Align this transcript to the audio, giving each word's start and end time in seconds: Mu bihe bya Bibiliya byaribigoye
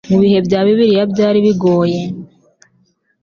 Mu 0.09 0.17
bihe 0.23 0.39
bya 0.47 0.59
Bibiliya 0.65 1.03
byaribigoye 1.11 2.01